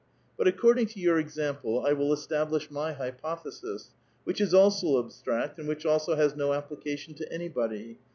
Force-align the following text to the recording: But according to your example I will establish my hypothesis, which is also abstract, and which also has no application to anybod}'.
But 0.35 0.47
according 0.47 0.87
to 0.87 0.99
your 0.99 1.19
example 1.19 1.85
I 1.85 1.93
will 1.93 2.11
establish 2.11 2.71
my 2.71 2.93
hypothesis, 2.93 3.91
which 4.23 4.41
is 4.41 4.51
also 4.51 4.97
abstract, 4.99 5.59
and 5.59 5.67
which 5.67 5.85
also 5.85 6.15
has 6.15 6.35
no 6.35 6.53
application 6.53 7.13
to 7.13 7.29
anybod}'. 7.29 7.97